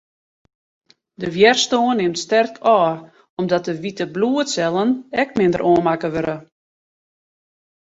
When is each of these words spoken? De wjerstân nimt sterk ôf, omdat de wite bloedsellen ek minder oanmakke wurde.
De 1.21 1.27
wjerstân 1.35 1.87
nimt 1.97 2.21
sterk 2.25 2.53
ôf, 2.77 2.95
omdat 3.39 3.65
de 3.67 3.73
wite 3.83 4.05
bloedsellen 4.15 4.89
ek 5.21 5.29
minder 5.39 5.61
oanmakke 5.69 6.09
wurde. 6.13 6.37